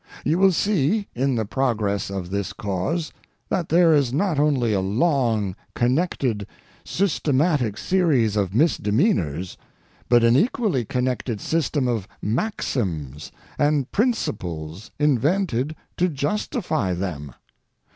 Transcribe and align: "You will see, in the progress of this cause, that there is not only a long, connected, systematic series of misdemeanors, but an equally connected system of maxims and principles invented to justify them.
"You 0.25 0.39
will 0.39 0.51
see, 0.51 1.07
in 1.13 1.35
the 1.35 1.45
progress 1.45 2.09
of 2.09 2.31
this 2.31 2.53
cause, 2.53 3.13
that 3.49 3.69
there 3.69 3.93
is 3.93 4.11
not 4.11 4.39
only 4.39 4.73
a 4.73 4.79
long, 4.79 5.55
connected, 5.75 6.47
systematic 6.83 7.77
series 7.77 8.35
of 8.35 8.55
misdemeanors, 8.55 9.57
but 10.09 10.23
an 10.23 10.35
equally 10.35 10.85
connected 10.85 11.39
system 11.39 11.87
of 11.87 12.07
maxims 12.19 13.31
and 13.59 13.91
principles 13.91 14.89
invented 14.97 15.75
to 15.97 16.09
justify 16.09 16.95
them. 16.95 17.35